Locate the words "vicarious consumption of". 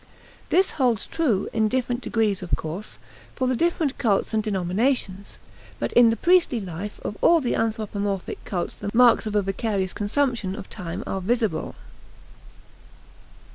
9.43-10.71